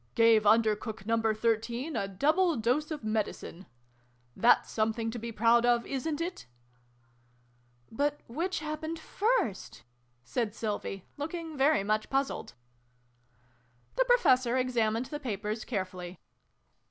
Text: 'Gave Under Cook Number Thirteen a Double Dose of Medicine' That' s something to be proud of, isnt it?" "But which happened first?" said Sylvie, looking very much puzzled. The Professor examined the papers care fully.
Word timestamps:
'Gave 0.15 0.47
Under 0.47 0.75
Cook 0.75 1.05
Number 1.05 1.31
Thirteen 1.31 1.95
a 1.95 2.07
Double 2.07 2.55
Dose 2.57 2.89
of 2.89 3.03
Medicine' 3.03 3.67
That' 4.35 4.61
s 4.61 4.71
something 4.71 5.11
to 5.11 5.19
be 5.19 5.31
proud 5.31 5.63
of, 5.63 5.83
isnt 5.85 6.19
it?" 6.21 6.47
"But 8.01 8.19
which 8.27 8.61
happened 8.61 8.97
first?" 8.97 9.83
said 10.23 10.55
Sylvie, 10.55 11.05
looking 11.17 11.55
very 11.55 11.83
much 11.83 12.09
puzzled. 12.09 12.55
The 13.95 14.05
Professor 14.05 14.57
examined 14.57 15.05
the 15.05 15.19
papers 15.19 15.63
care 15.63 15.85
fully. 15.85 16.17